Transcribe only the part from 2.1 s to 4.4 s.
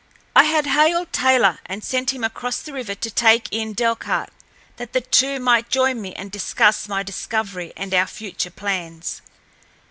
him across the river to take in Delcarte,